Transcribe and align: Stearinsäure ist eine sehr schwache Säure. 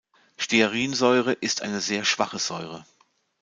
Stearinsäure 0.35 1.31
ist 1.31 1.61
eine 1.61 1.79
sehr 1.79 2.05
schwache 2.05 2.39
Säure. 2.39 2.87